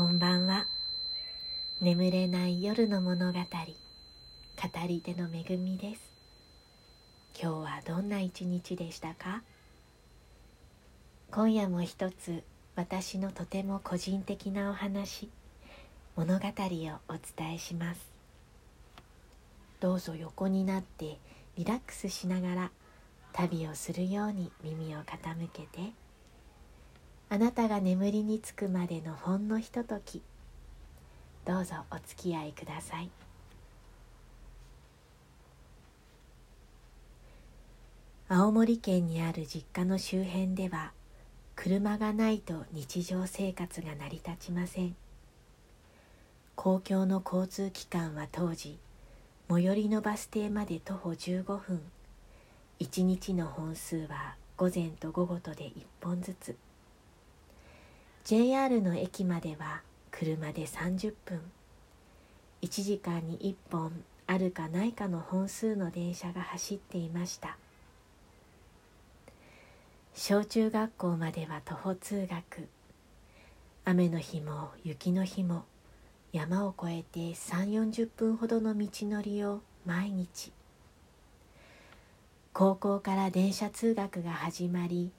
[0.00, 0.66] こんばんは。
[1.82, 3.38] 眠れない夜の物語。
[3.38, 3.44] 語
[4.88, 6.00] り手の恵みです。
[7.38, 9.42] 今日はどんな一日でしたか？
[11.30, 12.42] 今夜も一つ
[12.76, 15.28] 私のとても個人的なお話
[16.16, 18.00] 物語をお伝えします。
[19.80, 21.18] どうぞ横になって
[21.58, 22.70] リラックスしながら
[23.34, 25.92] 旅をするように耳を傾けて。
[27.32, 30.20] あなたが眠りにつくまでのほんのひととき。
[31.44, 33.08] どうぞお付き合いください。
[38.28, 40.92] 青森県にある実家の周辺では
[41.54, 44.96] 車がないと日常生活が成り立ちません。
[46.56, 48.76] 公共の交通機関は当時
[49.48, 51.80] 最寄りのバス停まで徒歩15分。
[52.80, 56.56] 1日の本数は午前と午後とで1本ずつ。
[58.24, 61.40] JR の駅までは車で30分。
[62.62, 63.92] 1時間に1本
[64.26, 67.56] あるかないかの本数の電車が走っていました。
[70.14, 72.68] 小中学校までは徒歩通学。
[73.84, 75.64] 雨の日も雪の日も
[76.32, 80.52] 山を越えて3 4 0分ほどの道のりを毎日。
[82.52, 85.10] 高校から電車通学が始まり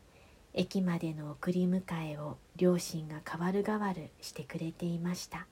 [0.54, 5.48] 駅までの送り迎えを両親が代わる代わるしてくれていました。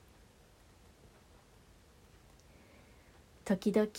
[3.44, 3.90] 時々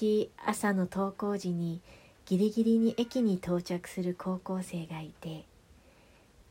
[0.45, 1.81] 朝の登校時に
[2.25, 5.43] ギリギリに駅に到着する高校生がいて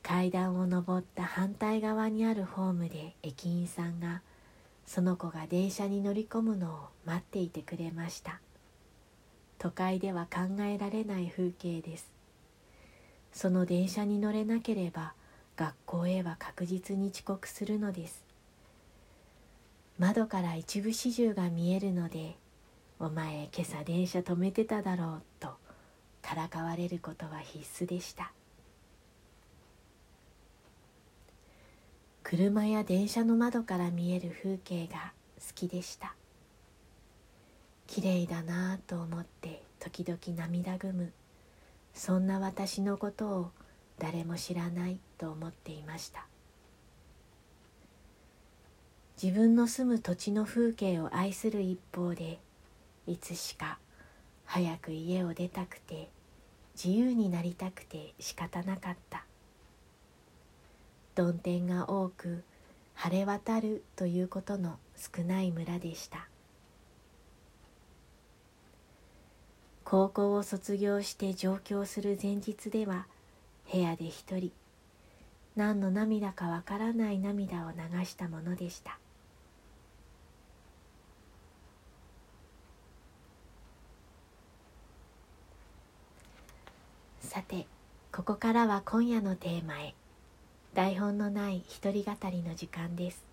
[0.03, 4.21] 階段を上った反対側にあるホームで駅員さんが
[4.87, 8.41] その子が電車に乗り込むのを待っていてくれました。
[9.59, 12.20] 都会では考えられない風景です。
[13.33, 15.15] その電車に乗れなければ
[15.57, 18.25] 学校へは確実に遅刻するのです。
[19.99, 22.37] 窓から一部始終が見えるので
[22.99, 25.57] 「お前今朝電車止めてただろう」と
[26.23, 28.33] からかわれることは必須でした。
[32.23, 36.15] 車や電車の窓から見える風景が好きでした。
[37.87, 41.13] 綺麗だなぁと思って時々涙ぐむ。
[41.95, 43.51] そんな私のことを
[43.99, 46.27] 誰も知らないと思っていました。
[49.23, 52.41] 自分の住む土地の風景を愛する一方で
[53.07, 53.79] いつしか
[54.47, 56.09] 早く家を出たくて
[56.75, 59.27] 自由になりたくて仕方なかった。
[61.15, 62.45] 曇天が多く
[62.95, 66.30] 晴れ渡るということの少ない村でした。
[69.91, 73.09] 高校を卒業して上京する前日では
[73.73, 74.53] 部屋で一人
[75.57, 79.01] 何の涙かわからない涙を流したものでした。
[87.21, 87.67] さて
[88.13, 89.97] ここからは今夜のテーマへ。
[90.73, 93.25] 台本のない一人語りの時間です。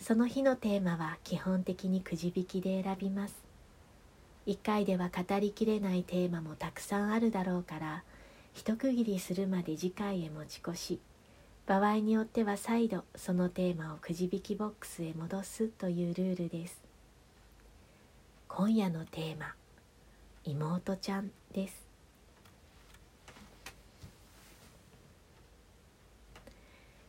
[0.00, 3.51] その日のテーマは基本的にくじ引きで選びます。
[4.44, 8.02] 一回では語りきれないテーマもたくさんあるだろうから
[8.54, 11.00] 一区切りするまで次回へ持ち越し
[11.66, 16.82] 場合によっては再度そのテーマをくじ引きボックスへ戻すというルールです。
[18.48, 19.54] 今夜のテーマ
[20.44, 21.86] 妹ちゃんです。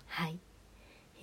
[0.08, 0.38] はい。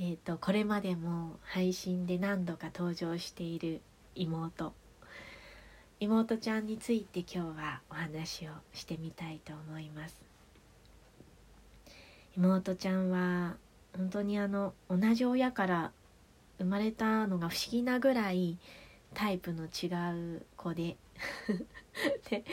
[0.00, 3.80] えー、とこれまでも配信で何度か登場している
[4.16, 4.79] 妹。
[6.00, 10.16] 妹ちゃんについて今日はお話をしてみたいと思います。
[12.36, 13.56] 妹ちゃんは
[13.94, 15.92] 本当にあの同じ親から
[16.58, 18.56] 生まれたのが不思議なぐらい
[19.12, 20.96] タイプの違う子で。
[22.30, 22.44] で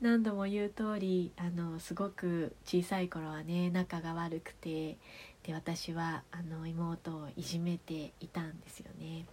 [0.00, 4.96] 何度も言う通りあのすごく小さい頃はね仲が悪くて。
[5.42, 9.26] で私はあの妹をいじめていたんですよね。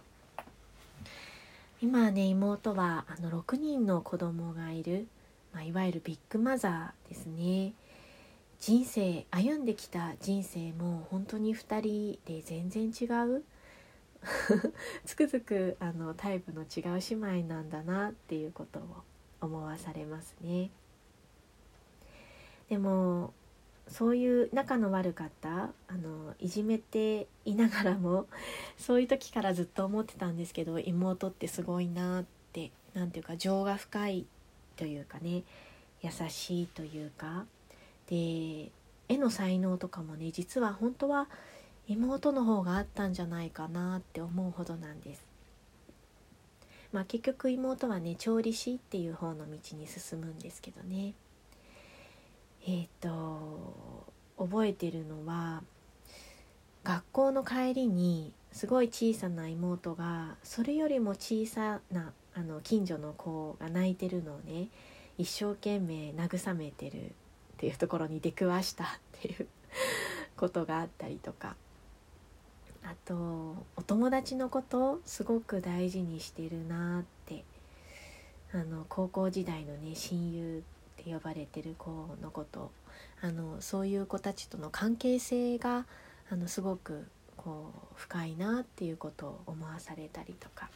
[1.82, 5.08] 今ね妹はあの6人の子供がいる、
[5.54, 7.72] まあ、いわゆるビッグマザーですね。
[8.58, 13.44] 人生歩んできた人生も本当に2人で全然違う
[15.06, 18.82] つくづくあのタイプの違う姉妹なんだなっていうことを
[19.40, 20.70] 思わされますね。
[22.68, 23.32] でも
[23.90, 28.26] そういう仲の悪かったあのいじめていながらも
[28.78, 34.26] そういう時からずっと思ってたんですけど妹ってすごいなって何ていうか情が深い
[34.76, 35.42] というかね
[36.02, 37.46] 優しいというか
[38.06, 38.70] で
[39.08, 41.28] 絵の才能とかもね実は本当は
[41.88, 45.26] 妹の方があったんじゃないかなって思うほどなんです。
[46.92, 51.14] まあ、結局妹はね調理師っていう方の道に進むんですけどね
[52.66, 54.06] えっ、ー、と
[54.38, 55.62] 覚えてるのは
[56.84, 64.68] 学校の帰りにすごい小さな妹がそれよりも小さなあの近所の子が泣いてるのをね
[65.18, 67.10] 一生懸命慰めてるっ
[67.58, 68.86] ていうところに出くわしたっ
[69.20, 69.46] ていう
[70.36, 71.56] ことがあったりとか。
[72.82, 73.14] あと
[73.76, 77.44] お友達のことすごく大事にしてるなって
[78.54, 80.62] あの高校時代のね親友
[81.00, 81.90] って呼ばれてる子
[82.22, 82.70] のこと
[83.22, 85.86] あのそういう子たちとの関係性が
[86.30, 87.06] あのすごく
[87.36, 90.68] こう深いなっていうことを思わされたりとか。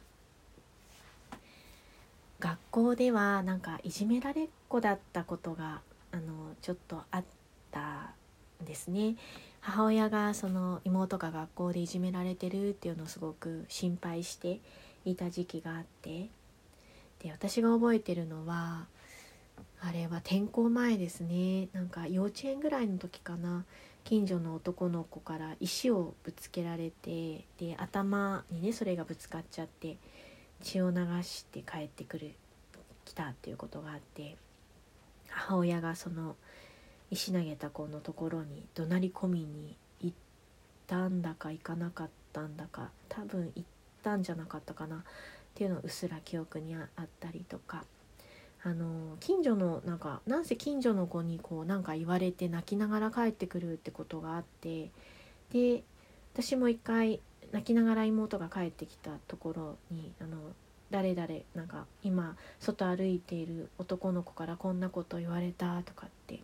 [2.41, 5.81] 学校ではなんかいじめられっ子だったことが
[6.13, 7.25] あのちょっとあっ
[7.71, 8.13] た
[8.63, 9.17] んですね。
[9.61, 14.61] 母親がその妹が学校でいじめられてるっていうのをすごく心配して
[15.07, 16.29] いた時期があって。
[17.23, 18.87] で私が覚えてるのは
[19.81, 21.69] あれは転校前ですね。
[21.73, 23.65] なんか幼稚園ぐらいの時かな。
[24.05, 29.97] 近所の男の子から石をぶつけられてで頭にねそれがぶつかっちゃって
[30.61, 32.35] 血を流して帰ってくる
[33.07, 34.37] 来たっていうことがあって。
[35.29, 36.37] 母親がその
[37.11, 40.17] 石投げた子のところに怒鳴り込みに行っ
[40.87, 43.69] たんだか行かなかったんだか多分行っ
[44.03, 44.99] たんじゃなかったかな。
[44.99, 45.01] っ
[45.55, 47.85] ていうのをうっすら記憶にあったりとか。
[48.67, 54.91] あの近所のなんかなんせ近所の子にこうなんか言われて泣きながら帰ってくるってことがあって
[55.53, 55.83] で
[56.33, 57.21] 私も一回
[57.53, 60.39] 泣きながら妹が帰ってきたところにあの
[60.91, 66.41] 誰々なんか今外歩いている男の子からこんなこと言われたとかって。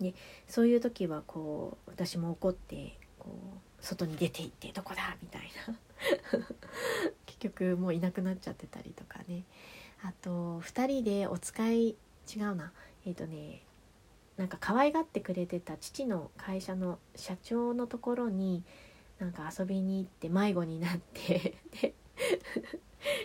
[0.00, 0.14] で
[0.48, 5.76] そういう時はこう私も怒ってこう外に出て行ってどこだみたいな。
[7.26, 9.44] 結局もういなくなっちゃってたりとかね。
[10.02, 11.96] あと2人でお使い
[12.34, 12.72] 違うな。
[13.06, 13.62] えっ、ー、とね
[14.36, 18.62] なんか可愛がってくれてた父の会社の社長のところに
[19.18, 21.94] なんか遊びに行って迷子になってで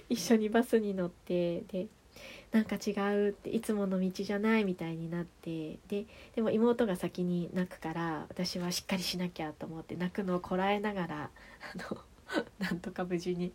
[0.09, 1.87] 一緒にバスに乗ってで
[2.51, 11.29] なんか違うっていつもの道じゃないみたいになってででも妹が先に泣くから私はしっかりしなきゃと思って泣くのをこらえながら
[11.75, 11.97] あの
[12.59, 13.53] なんとか無事に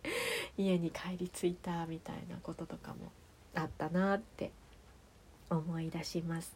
[0.57, 3.11] 家に帰り着いたみたいなこととかも
[3.55, 4.51] あったなって
[5.49, 6.55] 思い出します。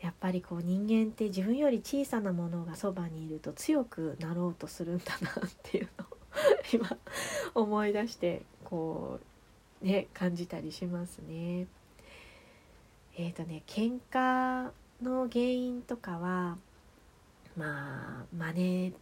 [0.00, 6.08] やっぱりこう人間って自分より小さなものがそばにいると強くなろうとするんだなっていうのを
[6.72, 6.96] 今
[7.54, 9.20] 思い出してこ
[9.82, 11.66] うね感じたりしますね。
[13.16, 14.70] えっ、ー、とね喧嘩
[15.02, 16.56] の原因とかは
[17.56, 18.94] まあ真似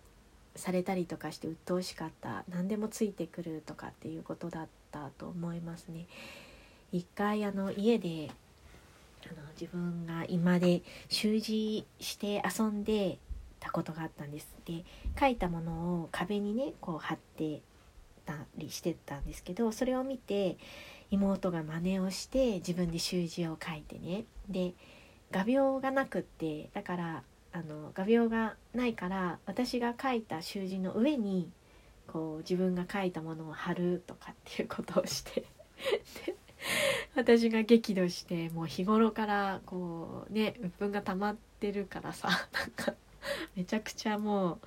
[0.59, 6.07] されたりとかして鬱陶しかった何でもついてくるとかっていうことだったと思いますね。
[6.93, 8.31] 一回あの家で
[9.25, 13.19] あの自分が居間で習字して遊んで
[13.61, 14.55] たことがあったんです。
[14.65, 14.85] で
[15.19, 15.73] 書いたもの
[16.03, 17.61] を壁にねこう貼って
[18.25, 20.59] たりしてたんですけどそれを見て
[21.11, 24.75] 妹が真似をして自分で習字を書いてねで
[25.31, 27.23] 画鋲がなくってだから
[27.53, 31.51] あの画鋲がないから私が書いた習字の上に
[32.07, 35.45] こう自分が書いたものを貼るとかっていうことをして
[37.15, 42.95] 私が激怒してもう日頃からこうね鬱憤が溜まってるからさ なんか
[43.55, 44.59] めちゃくちゃもう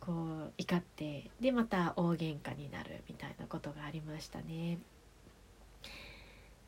[0.00, 4.78] こう怒ってでまた大喧嘩になるみたいなことがありましたね。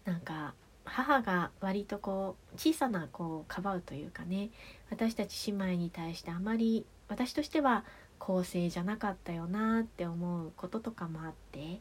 [0.04, 4.50] なんか母が割とこう小さな子をかばうというかね
[4.90, 7.84] 私たち姉妹に対してあまり私としては
[8.18, 11.80] 公正じゃなかったよなって思うこととかもあって、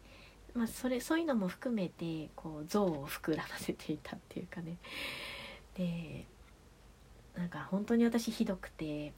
[0.54, 4.78] まあ、それそういうのも含めてこう像を膨らませていたっていうかね。
[5.76, 6.26] で
[7.36, 9.14] なんか本当に私ひどくて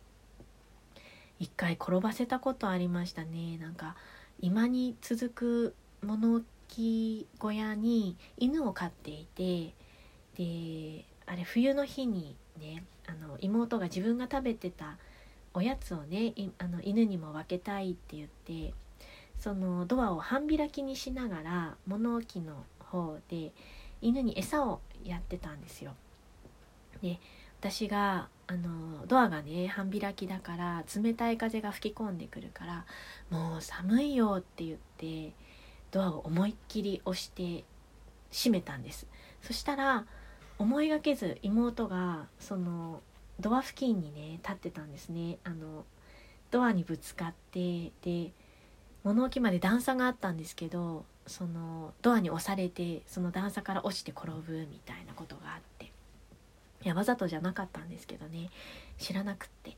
[1.40, 3.58] 一回転ばせたことありましたね。
[3.58, 3.96] なんか
[4.40, 9.74] 今に続く物置小屋に犬を飼っていて
[10.36, 14.98] であれ冬の日にねあの妹が自分が食べてた
[15.54, 18.74] おやつをねあの犬にも分けたいって言って
[19.40, 23.52] そのドアを半開きにしながら物置の方で
[24.02, 25.94] 犬に餌をやってたんですよ。
[27.02, 27.20] で
[27.60, 32.86] 私があのドアがね半開きだから冷たい風が吹き込んでくるから
[33.30, 35.34] 「もう寒いよ」って言って
[35.92, 37.64] ドアを思いっきり押して
[38.32, 39.08] 閉めたんです
[39.42, 40.06] そしたら
[40.60, 43.02] 思いがけず妹がその
[43.40, 45.38] ドア付近にね立ってたんですね。
[45.44, 45.86] あの
[46.50, 48.32] ドアにぶつかってで
[49.04, 55.92] 物置まで段差があったんですけどそのドアに押されてその段差から落ちて転ぶみたいなことがあって。
[56.84, 58.50] いやわざとじゃなかったんですけどね。
[58.98, 59.78] 知らなくって。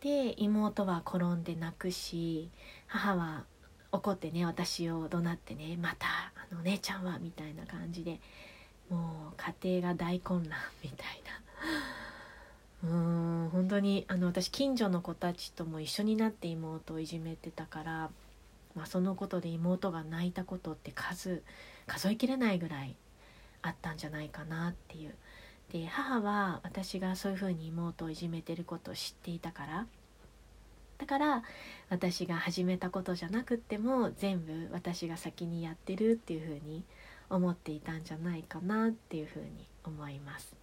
[0.00, 2.50] で妹は転んで泣くし
[2.86, 3.44] 母は
[3.92, 6.06] 怒ってね私を怒鳴ってねまた
[6.50, 8.20] あの姉ちゃんはみたいな感じで
[8.90, 11.22] もう家庭が大混乱みたい
[12.82, 18.10] なうーん本当にあの私近所の子たちとも一緒になって妹をいじめてたから、
[18.74, 21.42] まあ、そのことで妹が泣いたことって数
[21.86, 22.94] 数えきれないぐらい
[23.62, 25.14] あったんじゃないかなっていう。
[25.72, 29.86] で母は私がそういうふうに妹をいじめてることを知っていたから
[30.98, 31.42] だから
[31.90, 36.84] 私が始めたことじゃなくっても全部私が先にやってるっていうふうに
[37.30, 40.56] 思っていたんじゃないかなっていうふうに思います。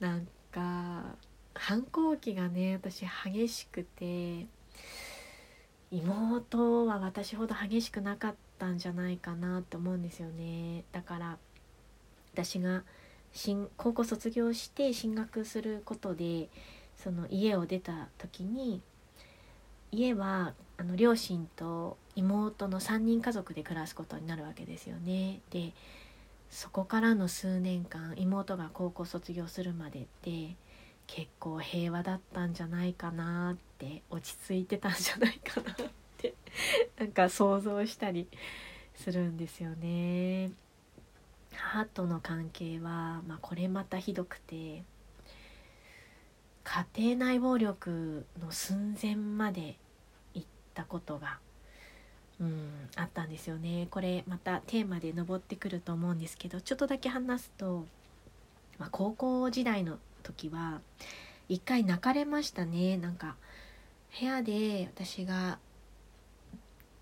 [0.00, 1.16] なんか
[1.54, 4.46] 反抗期がね私激しくて
[5.90, 11.38] 妹は私ほど激しくなかったんじゃないかなって思うんですよねだから
[12.32, 12.84] 私が
[13.32, 16.48] 新高校卒業して進学することで
[16.96, 18.82] その家を出た時に
[19.92, 25.40] 家はあの両親と妹の3人家族で暮らすことになるわけですよね。
[25.50, 25.72] で
[26.50, 30.56] そこからの数年間妹が高校卒業するまでって
[31.06, 35.76] 結構平和だったんじゃないかなって落ち着いてたんじゃないかなっ
[36.18, 36.34] て
[36.98, 38.28] なんか想像したり
[38.94, 40.52] するんですよね。
[41.52, 44.84] 母との関係は、まあ、これまたひどくて
[46.62, 49.76] 家庭内暴力の寸前まで
[50.70, 51.38] ったことが、
[52.40, 53.88] うん、あったんですよね。
[53.90, 57.84] これまたテーマで上ってくると思うんですけどちょっとだけ話すと、
[58.78, 60.80] まあ、高校時代の時は
[61.48, 62.96] 一回泣かれましたね。
[62.96, 63.36] なんか
[64.18, 65.58] 部屋で私が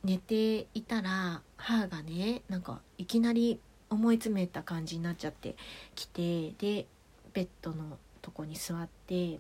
[0.05, 3.61] 寝ていたら母がねなんかいきなり
[3.91, 5.57] 思い詰めた感じになっちゃって
[5.95, 6.87] きてで
[7.33, 9.39] ベッドのとこに座って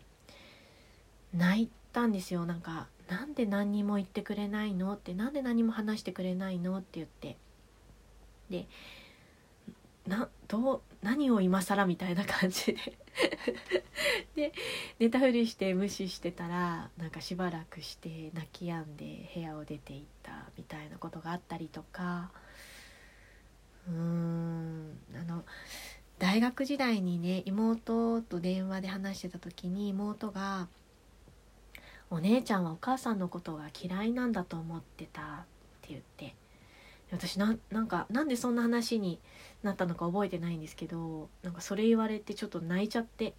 [1.34, 2.46] 泣いたんですよ。
[2.46, 7.36] なんか「なんで何にも言ってくれないの?」って「なんで何も話してくれないの?」って言って
[8.50, 8.66] で
[10.06, 11.84] などう何を今更？
[11.86, 12.98] みたいな感じで
[14.34, 14.52] で
[14.98, 22.30] 寝たふりして無視してたらなんかしばらくして泣き止んで部屋を出て行ったみたいなことがあったりとか
[23.86, 25.44] うーんあの
[26.18, 30.68] 大学時代にね妹と電話で話してた時に妹が
[32.10, 35.24] 「お姉ちゃんはお母さんのことが嫌いなんだと思ってた」っ
[35.82, 36.34] て言って
[37.10, 39.18] 私ななんかなんでそんな話に
[39.62, 43.34] なったのか覚えてないんですけどなんかそれ言われてちょっと泣いちゃって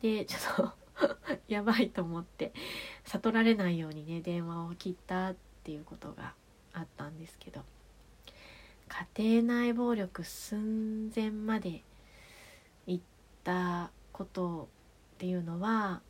[0.00, 0.72] でちょっと
[1.48, 2.52] やばいと思って
[3.04, 6.34] 悟られないようにね電話を切ったっていうことが
[6.72, 7.62] あったんですけど。
[9.16, 11.82] 家庭内暴力寸前まで
[12.86, 13.04] 行っ
[13.42, 14.68] たこと
[15.14, 16.02] っていうのは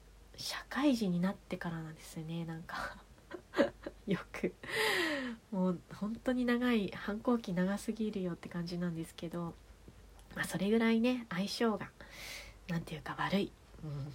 [0.42, 2.96] 社会人になってからなんですねなんか。
[4.08, 4.52] よく。
[5.52, 9.54] もう本当に長い反抗期長すぎるよって感じなんですけど、
[10.34, 11.88] まあ、それぐらいね相性が
[12.66, 13.52] 何て言うか悪い、
[13.84, 14.12] うん、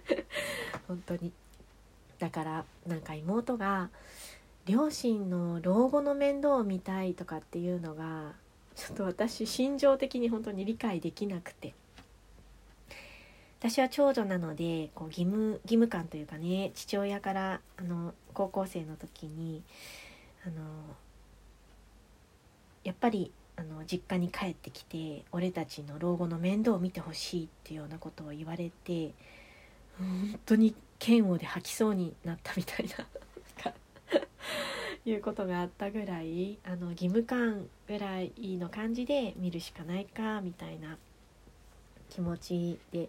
[0.88, 1.30] 本当に。
[2.18, 3.90] だからなんか妹が
[4.64, 8.32] 両親の老後の面倒を見たいとかっていうのが
[8.76, 11.74] ちょっと私心情的に本当に理解できなくて。
[13.60, 19.62] 私は長女なのでこう義務義務感というかね父親からあの高校生の時に
[20.46, 20.54] あの
[22.84, 29.12] やっぱりあの実家に帰ってきて俺たちの老後の面倒を見てほしいっていうようなことを言われて
[29.98, 33.06] 本当に嫌悪で吐きそうになったみたいな
[35.06, 40.98] いうことがあったぐらいあの義務感ぐらいの感じで見るしかないかみたいな
[42.10, 43.08] 気持ちで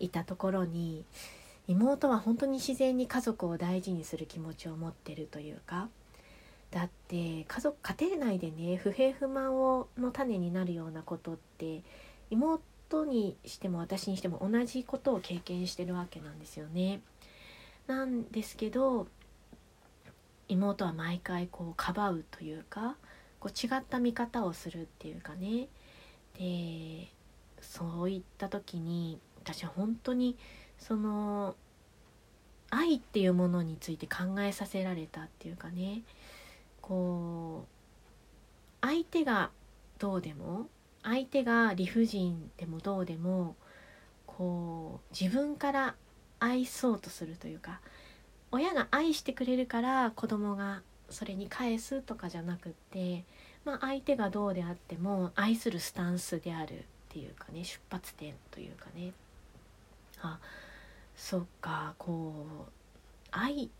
[0.00, 1.04] いたところに
[1.68, 5.88] 妹は本当に自然に家族を大事にする気持ちを持ってるというか
[6.70, 11.82] だって家族家庭内でね不平不満をの種になるようなことって
[12.30, 17.00] 妹にしても私にしても同じことを経験してるわけなんですよね。
[17.86, 19.08] なんですけど
[20.48, 22.96] 妹は毎回こうかばうというか
[23.38, 25.68] こう違った見方をするっていうかね
[26.38, 27.08] で
[27.60, 30.36] そういった時に私は本当に
[30.78, 31.54] その
[32.70, 36.02] 愛っていうものについて考えさせられたっていうかね。
[36.80, 37.80] こう
[38.80, 39.50] 相手が
[39.98, 40.66] どうでも
[41.02, 43.54] 相手が理不尽でもどうでも
[44.26, 45.94] こう自分から
[46.40, 47.80] 愛そうとするというか
[48.50, 53.24] 親が愛してくれるから子供がそれに返すとかじゃなくって、
[53.64, 59.12] まあ、相手がどうであっても愛するスタンスであるっていうかね出発点というかね。
[60.22, 60.38] あ
[61.16, 62.70] そっかこう
[63.30, 63.70] 愛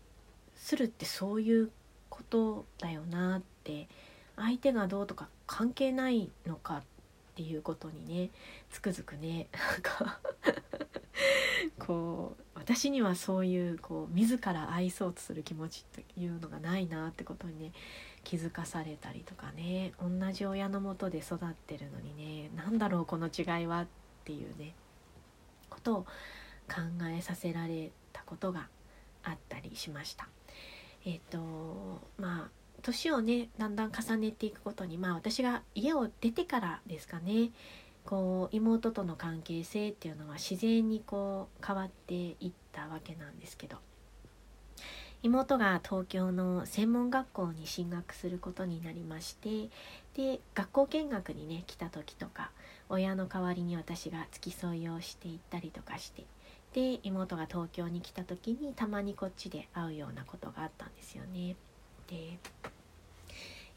[0.55, 1.71] するってそういう
[2.09, 3.87] ことだよなって
[4.35, 6.81] 相手がどうとか関係ないのかっ
[7.35, 8.29] ていうことにね
[8.69, 10.19] つくづくね なんか
[11.79, 17.71] こう私にはそういうこう自ら愛そうとする気持ちっていうのがないなってことにね
[18.23, 23.87] 気づかされたりとかね同じ親のもとで育ってるのにね何だろうこの違いはっ
[24.25, 24.73] ていうね。
[25.81, 26.01] ことを
[26.67, 26.81] 考
[27.17, 28.67] えさせられたことが
[29.23, 30.27] あったりしました。
[31.05, 32.49] えっ、ー、とまあ
[32.83, 37.51] 年をねだんだん重ねていくことにまあ私が家を出てからですかね
[38.05, 43.77] こう妹との関係性っていうのは自然にこう変わっていったわけなんですけど
[45.23, 49.69] 妹が東京の専門学校に進学することになりまして
[50.15, 52.49] で学校見学にね来た時とか
[52.91, 56.25] 親の代わりに私が付き添いをしていったりとかして
[56.73, 61.55] で妹が東京に来た時にたまにこっちで会うようなことがあったんですよね。
[62.07, 62.37] で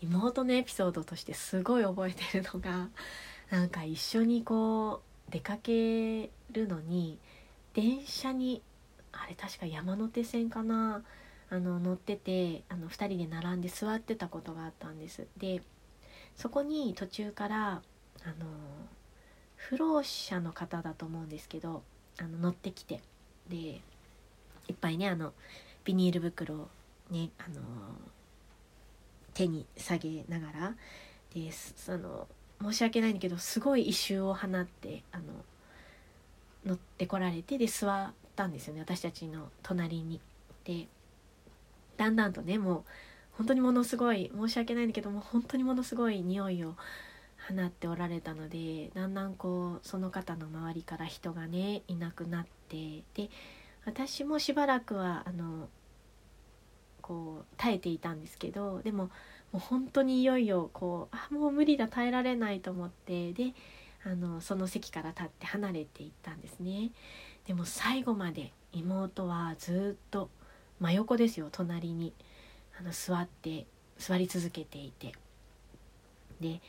[0.00, 2.88] 妹のエピソードとしてすごい覚えてるのが
[3.50, 7.18] なんか一緒にこう出かけるのに
[7.72, 8.62] 電車に
[9.12, 11.04] あれ確か山手線かな
[11.50, 15.62] あの乗っててあの2人で並んで座ってたことがあったんですで
[16.36, 17.82] そこに途中から
[18.24, 18.46] あの
[19.70, 21.82] 不老者の方だと思うんですけど
[22.18, 23.00] あの乗ってきて
[23.48, 23.80] でい
[24.72, 25.32] っぱいねあの
[25.84, 26.68] ビニール袋を
[27.10, 27.60] ねあの
[29.32, 30.74] 手に下げながら
[31.34, 32.28] でその
[32.62, 35.24] 申し訳ないんだけどすごい異臭を放ってあの
[36.64, 40.20] 乗ってこられてで座ったんですよね私たちの隣に。
[40.64, 40.86] で
[41.96, 42.82] だんだんとねもう
[43.36, 46.74] 本当にものすごい申し訳ないんだけども本当にものすごい匂いを
[47.48, 53.30] 放っておられたのでだんだんこうその方の周りから人がねいなくなってで
[53.84, 55.68] 私もしばらくはあの
[57.02, 59.10] こう耐えていたんですけどでも
[59.52, 63.52] もう本当にいよいよこうあもう無理だ耐えられないと思ってで
[64.04, 66.90] あのその席から立って離れていったんですね。
[67.46, 70.30] でも最後まで妹はずっと
[70.80, 72.12] 真横ですよ隣に。
[72.78, 73.66] あの座って
[73.98, 75.12] 座り続けていて。
[76.40, 76.60] で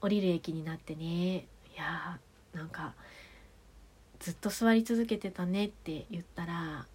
[0.00, 1.36] 降りる駅になってね。
[1.36, 1.44] い
[1.76, 2.94] やーなんか
[4.18, 6.86] ずっと座り続けてたねって言ったら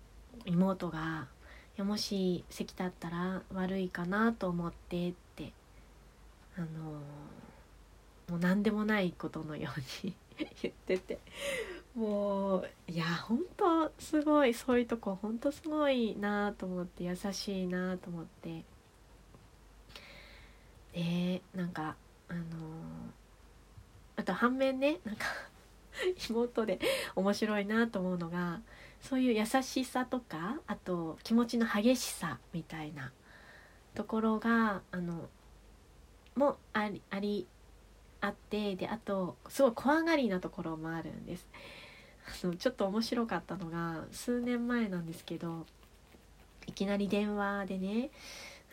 [0.45, 1.27] 妹が
[1.79, 5.51] 「もし席立ったら悪いかなと思って」って
[6.57, 10.15] あのー、もう何でもないことのように
[10.61, 11.19] 言ってて
[11.95, 18.63] もういやほんとすごいそういうとこほんとすごいなと思って優しいなと思って。
[20.93, 21.97] でなんか
[22.29, 22.43] あのー、
[24.17, 25.25] あと反面ねなんか
[26.29, 26.79] 妹で
[27.15, 28.61] 面白いなと思うのが
[29.01, 33.11] そういう優しさとかあと気持ちの激しさみたいな
[33.93, 35.29] ところがあの
[36.35, 37.47] もありあり
[38.21, 41.47] あってであとすごい怖がりなところもあるんです。
[42.43, 45.65] あのちょっと面白かったのが数年前なんですけど
[46.65, 48.09] いきなり電話でね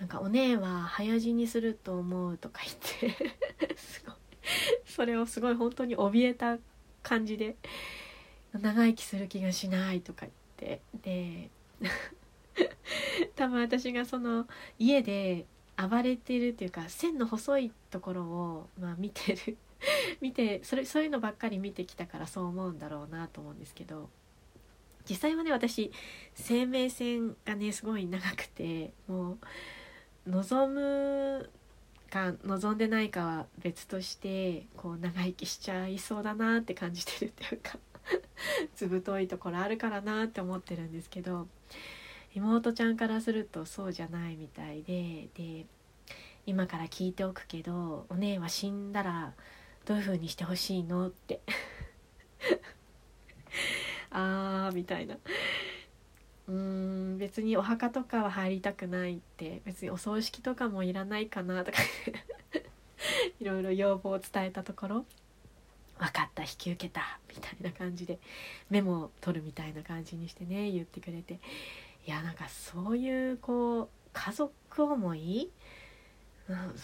[0.03, 4.15] なんか「お姉は早死にすると思う」とか言ってすごい。
[4.85, 6.59] それをすごい本当に怯えた
[7.05, 7.55] 感じで
[8.53, 11.51] 「長生きする気がしない」とか言ってで
[13.37, 19.57] 多分私がその家で暴れてるっていうか線の細いところを、まあ、見てる
[20.21, 24.11] 見てそれそういうのばっかり見てきたからそう思うんだろうなと思うんですけど
[25.09, 25.93] 実際はね私
[26.35, 29.39] 生命線がねすごい長くてもう
[30.27, 31.51] 望む
[32.11, 37.79] か望んでないかは別としてこう長生きしちゃいそうだなって感じてるっていうか
[38.77, 41.49] ずぶといところあるからなって思ってるんですけど
[42.35, 45.67] 妹ちゃんからするとそうじゃないみたいでで
[46.45, 49.33] 今から聞いておくけどお姉は死んだら
[49.85, 51.41] どういう風にしてほしいのって。
[54.11, 55.17] あーみたいな。
[56.49, 61.79] うん別にお墓とかは入りたくないって別にお葬式とかもいらないかなとか
[63.41, 65.07] いろいろ要望を伝えたところ
[65.99, 68.19] 「分かった引き受けた」みたいな感じで
[68.71, 71.39] メモを取るみたいな感じにしてね言ってくれて。
[72.05, 75.49] いやなんかそういうこう家族思い？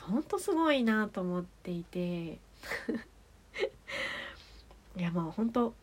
[0.01, 2.39] ほんとすごいなと思っていて。
[4.97, 5.75] いやもう本当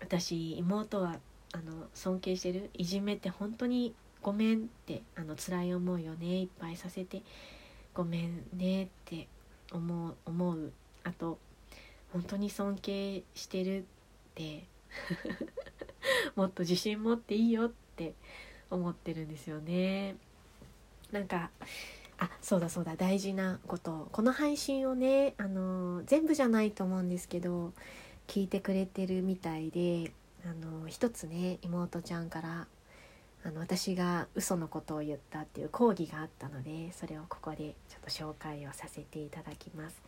[0.00, 1.18] 私妹は
[1.52, 7.22] あの尊敬してるいじめって本当にごめんってあの辛い思いをねいっぱいさせて
[7.94, 9.26] ごめんねって
[9.72, 10.72] 思う思う
[11.04, 11.38] あと
[12.12, 13.84] 本当に尊敬してるっ
[14.34, 14.64] て
[16.36, 18.14] もっと自信持っていいよって
[18.70, 20.16] 思ってるんですよね。
[21.12, 21.50] なんか
[22.18, 27.72] あそうだそうだ大事なことこの配信をねあの全部じゃないと思うんですけど
[28.26, 30.12] 聞いてくれてるみたいで
[30.44, 32.66] あの一つね妹ちゃんから
[33.44, 37.64] あの私が嘘のことを言ったっていう講義があったのでそれをここでちょ
[37.98, 40.02] っと紹介をさせていただきます。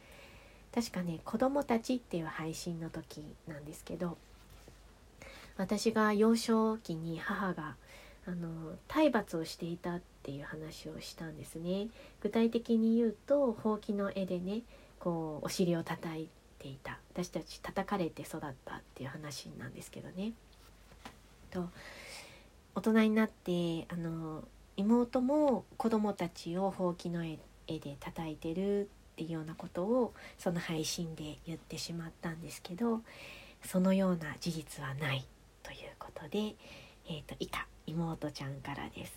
[0.74, 4.16] 確かね子供たちっていう配信の時なんですけど
[5.58, 7.76] 私が幼少期に母が
[8.26, 11.88] あの体罰をしていたっていう話をしたんですね。
[12.20, 14.62] 具体的に言うとほうきの絵でね
[14.98, 16.28] こうお尻を叩い
[16.62, 18.54] ていた私たち叩かれて育ったっ
[18.94, 20.32] ていう話なんですけどね
[21.50, 21.68] と
[22.74, 24.44] 大人になってあの
[24.76, 33.00] 妹も子供たちをほうきの絵で叩いてるっていうようなことをその配信で言ってしまったんですけど
[33.64, 35.24] そのような事実はない
[35.62, 39.12] ということで、えーと、以下妹ちゃんからです。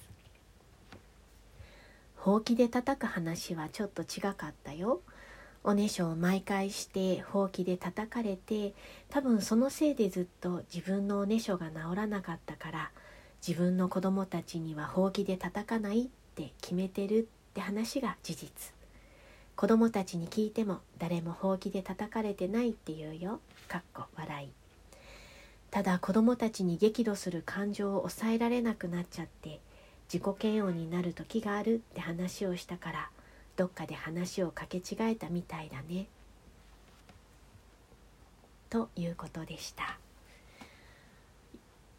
[2.18, 5.02] ほうきで叩く話はちょっと違かったよ。
[5.67, 8.75] おねしょを毎回してほうきで叩かれて
[9.10, 12.91] 多分そのせいでずっと自分のおねしょが治らなかったから
[13.45, 18.73] 自分の子供たちにはほうきで叩かないって決めてるって話が事実。
[19.56, 23.39] 子供たちに聞いても誰もほうきで叩かれてないって言うよ。
[23.67, 24.49] かっこ笑い。
[25.71, 29.60] ただ子供たちに激怒する感情を抑えられなくなっちゃって
[30.13, 33.10] 自己嫌悪になる時があるって話をしたから
[33.56, 36.08] どっかで話をかけ違えたみたいだね。
[38.70, 39.98] ということでした。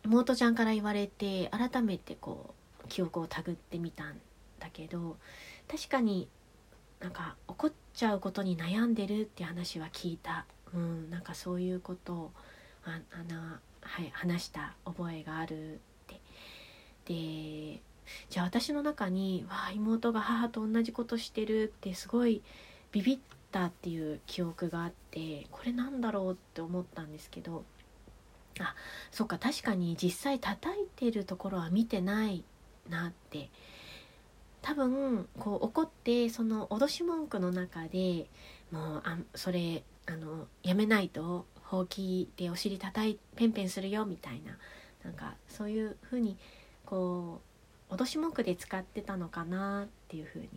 [0.04, 4.20] 妹ちゃんから言われて改めてこう記憶をたぐってみたん
[4.60, 5.16] だけど
[5.68, 6.28] 確かに
[7.00, 12.30] なんか怒っちゃうことに悩んでるって話は聞いた、うん、なんかそういうことを
[12.84, 13.40] ああの、
[13.80, 16.20] はい、話した覚えがあるって。
[17.06, 17.80] で
[18.30, 22.42] じゃあ私の中に「わあ妹が母と同じことしてる」ってすごい
[22.92, 23.18] ビビっ
[23.50, 27.64] たっていう記憶があってこれなんだろうって思ったんですけど
[28.60, 28.74] あ
[29.10, 32.44] そっか確かに実際叩いてるところは見てない
[32.88, 33.50] なって。
[34.62, 38.28] 多分こう怒ってその脅し文句の中で
[38.72, 44.58] もうあそれあのやめないとほうきでお尻叩いペンペンするよみたいな。
[45.04, 46.36] なんかそういう風に
[46.84, 47.55] こう
[47.90, 50.48] 脅し文句で使ってたのかなっていう風に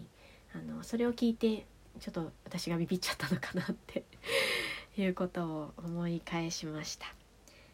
[0.53, 1.65] あのそれを聞いて
[1.99, 4.03] ちょっと私がビビっちゃったのかなって
[4.97, 7.07] いうことを思い返しました。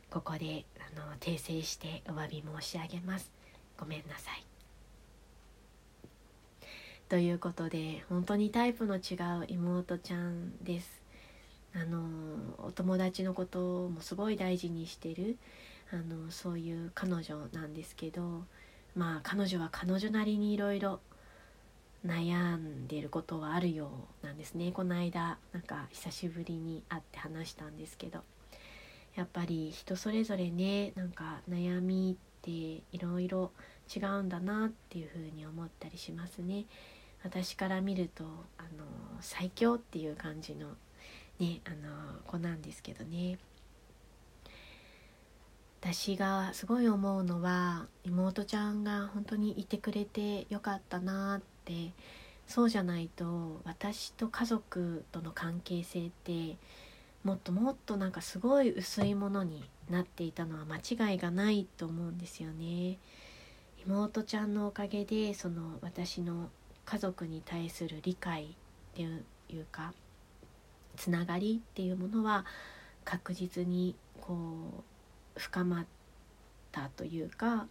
[0.09, 0.65] ここで
[0.95, 3.31] あの訂正してお詫び申し上げます。
[3.77, 4.45] ごめんなさい。
[7.07, 11.01] ということで本当にタイプの違う妹ちゃんです。
[11.75, 11.99] あの
[12.57, 15.37] お友達のこともすごい大事にしてる
[15.91, 18.43] あのそういう彼女なんですけど
[18.95, 20.99] まあ彼女は彼女なりにいろいろ
[22.05, 23.89] 悩んでいることはあるよ
[24.23, 28.19] うなんですねこの間なんか久しぶりに会って話したんですけど
[29.15, 33.51] やっぱり人それぞれねなんか悩みっていろいろ
[33.93, 36.65] 違うんだなっていうふうに思ったりしますね。
[37.23, 38.23] 私から見ると
[38.57, 38.85] あの
[39.21, 40.67] 最強っていう感じの
[41.39, 43.39] ねあの子なんですけどね。
[45.87, 51.93] 私がすごい思うのは妹ちゃんが本当にいてくれてよかったなって
[52.47, 56.57] そうじゃないと私と家族との関係性って
[57.23, 62.97] もっともっとなんかすごい薄いものになっていたのは間違いがないと思うんですよね。
[63.85, 66.49] 妹ちゃんのおかげでその私の
[66.85, 68.47] 家族に対する理解っ
[68.95, 69.05] てい
[69.61, 69.93] うか
[70.95, 72.43] つながりっていうものは
[73.03, 74.33] 確実にこ
[74.79, 74.94] う
[75.37, 75.85] 深まっ
[76.71, 77.67] たというか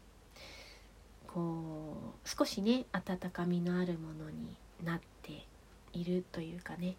[1.26, 5.46] こう少しね温かみのあるものになって
[5.92, 6.96] いるというかね。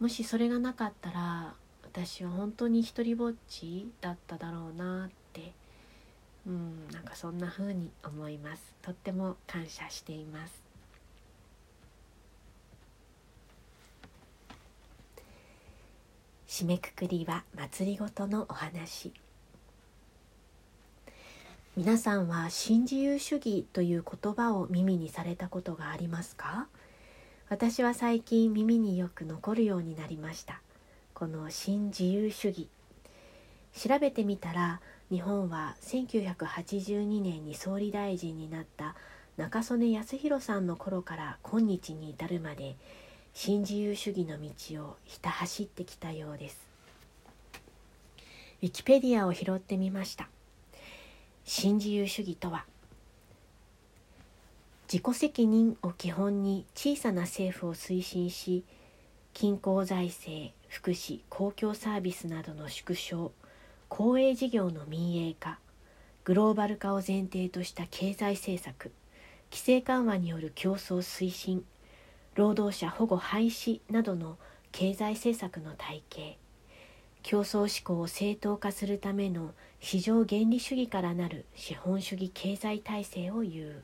[0.00, 5.52] もしそれがなかったら私は本当に一りぼっちだっただろうなって
[6.46, 8.74] うんなんかそんな風に思います。
[8.82, 10.64] とっても感謝しています。
[16.48, 19.12] 締めくくりは祭りごとのお話。
[21.76, 26.68] 皆さんは新自由主義という言葉を耳にされたことがありますか？
[27.48, 30.60] 私は最近耳によく残るようになりました。
[31.14, 32.68] この新自由主義。
[33.76, 38.94] 調べてみたら日本は1982年に総理大臣になった
[39.36, 42.76] 中曽根康弘さんの頃から今日に至るまで
[43.32, 46.68] 新自由主義の道をひた走ってきたようです。
[48.62, 50.28] ウィキペディアを拾ってみました。
[51.44, 52.64] 新自由主義とは
[54.90, 58.64] 自己責任を基本に小さな政府を推進し
[59.34, 63.32] 均衡財政福祉公共サービスなどの縮小
[63.88, 65.58] 公営事業の民営化
[66.24, 68.90] グローバル化を前提とした経済政策
[69.50, 71.62] 規制緩和による競争推進
[72.34, 74.38] 労働者保護廃止などの
[74.72, 76.38] 経済政策の体系
[77.24, 83.82] 競争志向を正当化するための市場原理主義からなる資本主義経済体制を言う。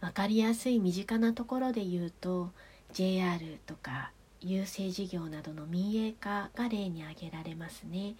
[0.00, 2.50] 分かりやすい身近なところで言うと
[2.94, 8.14] JR とか郵政事業などの民営化が例に挙げられますね。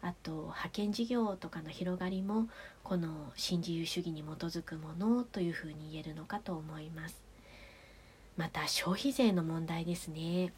[0.00, 2.46] あと派遣事業とかの広がりも
[2.84, 7.20] この新自由主義に基づくものというふうに言えるのかと思います。
[8.36, 10.52] また消費税の問題ですね。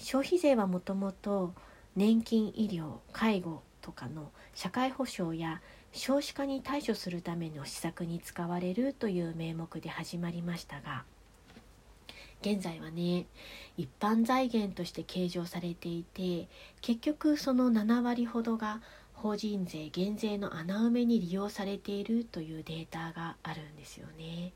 [0.00, 1.52] 消費税はもともと
[1.94, 5.60] 年金医療介護とかの社会保障や
[5.92, 11.04] 少子化に対処するための施策に使われるという名目で始まりましたが
[12.40, 13.26] 現在はね
[13.76, 16.48] 一般財源として計上されていて
[16.80, 18.80] 結局その7割ほどが
[19.12, 24.54] 法人税減税の穴埋めに利用されているというデータがあるんですよね。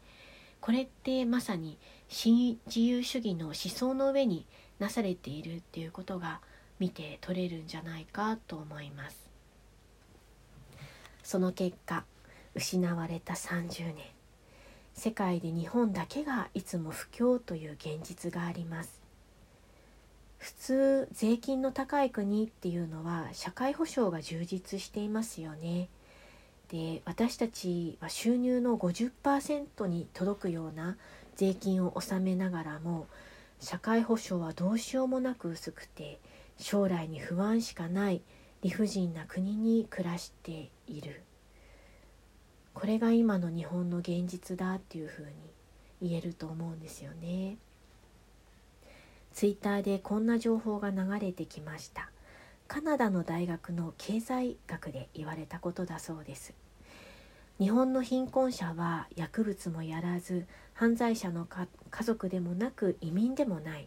[0.64, 1.77] これってまさに
[2.09, 4.46] 新自由主義の思想の上に
[4.79, 6.40] なされているっていうことが
[6.79, 9.29] 見て取れるんじゃないかと思います。
[11.22, 12.05] その結果
[12.55, 13.96] 失われた30年。
[14.94, 19.03] 世界で日本だけがいつも不況という現実があります。
[20.38, 25.90] 普通税金の高い国っていうのは社会保障が充実していますよね。
[26.70, 30.96] で私たちは収入の50%に届くような
[31.37, 33.07] 税金を納めながらも
[33.61, 36.18] 社会保障はどうしようもなく薄くて
[36.59, 38.22] 将来に不安しかない
[38.62, 41.22] 理不尽な国に暮らしている
[42.72, 47.57] これが今の日本の現実だっていうふうに言えると思うんですよね。
[49.33, 52.11] ツイッターでこんな情報が流れてきました。
[52.66, 56.55] カナダの大学の経済学で言われたことだそうです。
[57.61, 63.87] 日本の貧困者は薬物もやらず犯罪者の家族でもなく移民でもない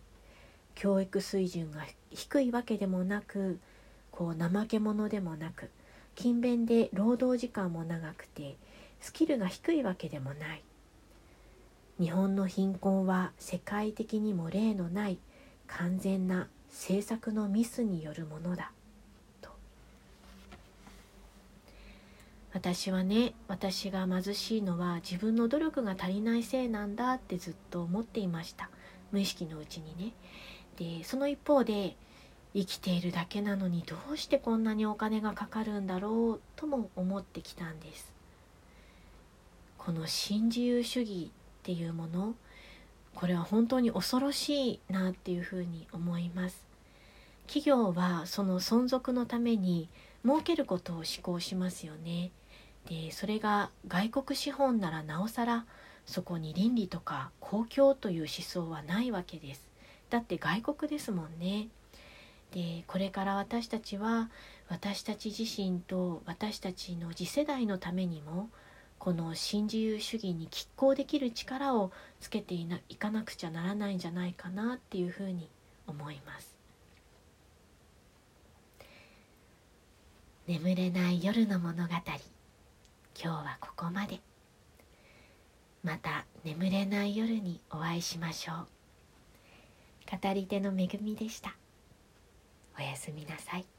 [0.74, 3.60] 教育水準が低いわけでもなく
[4.12, 5.70] こう怠け者でもなく
[6.16, 8.56] 勤勉で労働時間も長くて
[9.02, 10.64] スキルが低いわけでもない
[12.00, 15.18] 日本の貧困は世界的にも例のない
[15.68, 18.72] 完全な政策のミスによるものだ。
[19.42, 19.50] と。
[22.54, 28.70] 私はね私が貧しいのは自分の努力が足りないせいなんだってずっと思っていました。
[29.12, 30.14] 無意識のうちにね。
[30.78, 31.96] でその一方で
[32.54, 38.14] 生きているだけなのにどうしてこんなにお金がかかるんだろうとも思ってきたんです。
[39.78, 42.36] この新自由主義っていうもの
[43.18, 46.64] これは本当に恐ろしいなっていうふうに思います。
[47.48, 49.90] 企業はその存続のために
[50.24, 52.30] 儲けることを志向しますよね。
[52.88, 55.66] でそれが外国資本ならなおさら
[56.06, 59.68] そこに倫理とか公共という思想はないわけです。
[60.12, 61.70] だって外国ですもんね。
[62.52, 64.30] でこれから私たちは
[64.70, 68.52] 私たち自身と私たちの次世代のためにも
[69.00, 75.50] この新自由主義に拮抗できる力をつけていないかなくちゃならないんじゃないかなっていうふうに
[75.86, 76.58] 思います。
[80.48, 81.94] 眠れない夜の物語。
[81.94, 82.04] 今
[83.16, 84.20] 日はここまで。
[85.84, 88.68] また眠れない夜にお会いしましょう。
[90.22, 91.56] 語り手のめぐみでした。
[92.78, 93.77] おやすみなさい。